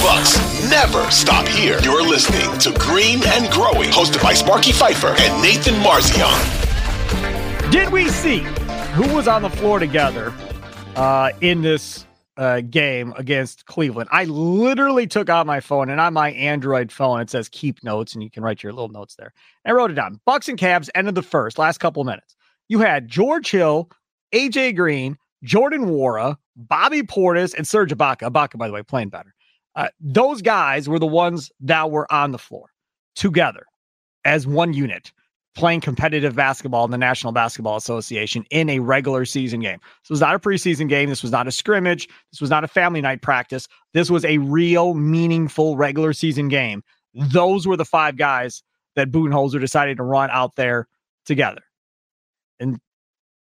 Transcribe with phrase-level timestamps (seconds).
[0.00, 0.38] Bucks
[0.70, 1.78] never stop here.
[1.82, 6.30] You're listening to Green and Growing, hosted by Sparky Fifer and Nathan Marzion.
[7.70, 8.38] Did we see
[8.94, 10.32] who was on the floor together
[10.96, 12.06] uh, in this
[12.38, 14.08] uh, game against Cleveland?
[14.10, 18.14] I literally took out my phone and on my Android phone it says keep notes
[18.14, 19.34] and you can write your little notes there.
[19.66, 20.18] I wrote it down.
[20.24, 22.36] Bucks and Cavs ended the first last couple minutes.
[22.68, 23.90] You had George Hill,
[24.32, 28.30] AJ Green, Jordan Nwora, Bobby Portis, and Serge Ibaka.
[28.30, 29.34] Ibaka, by the way, playing better.
[29.76, 32.70] Uh, those guys were the ones that were on the floor
[33.14, 33.66] together
[34.24, 35.12] as one unit
[35.54, 39.78] playing competitive basketball in the National Basketball Association in a regular season game.
[40.02, 41.08] This was not a preseason game.
[41.08, 42.08] This was not a scrimmage.
[42.30, 43.66] This was not a family night practice.
[43.92, 46.82] This was a real, meaningful regular season game.
[47.14, 48.62] Those were the five guys
[48.96, 50.86] that Budenholzer decided to run out there
[51.26, 51.62] together.
[52.60, 52.78] And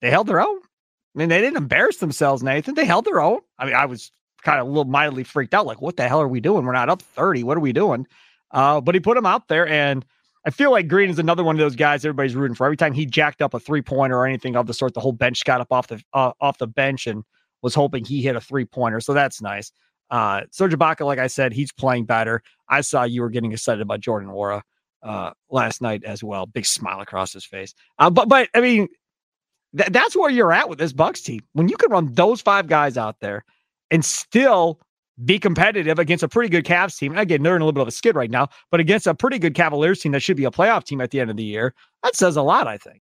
[0.00, 0.58] they held their own.
[0.58, 2.74] I mean, they didn't embarrass themselves, Nathan.
[2.74, 3.40] They held their own.
[3.58, 6.20] I mean, I was kind of a little mildly freaked out, like, what the hell
[6.20, 6.64] are we doing?
[6.64, 7.42] We're not up 30.
[7.44, 8.06] What are we doing?
[8.50, 9.66] Uh, but he put him out there.
[9.66, 10.04] And
[10.46, 12.64] I feel like Green is another one of those guys everybody's rooting for.
[12.66, 15.12] Every time he jacked up a three pointer or anything of the sort, the whole
[15.12, 17.24] bench got up off the uh, off the bench and
[17.62, 19.00] was hoping he hit a three pointer.
[19.00, 19.72] So that's nice.
[20.08, 22.42] Uh, Serge Ibaka, like I said, he's playing better.
[22.68, 24.62] I saw you were getting excited about Jordan Nwora
[25.02, 26.46] uh, last night as well.
[26.46, 27.74] Big smile across his face.
[27.98, 28.86] Uh, but but I mean,
[29.76, 31.40] th- that's where you're at with this Bucks team.
[31.54, 33.44] When you can run those five guys out there
[33.90, 34.80] and still
[35.24, 37.16] be competitive against a pretty good Cavs team.
[37.16, 39.38] Again, they're in a little bit of a skid right now, but against a pretty
[39.38, 41.74] good Cavaliers team that should be a playoff team at the end of the year,
[42.02, 42.94] that says a lot, I think.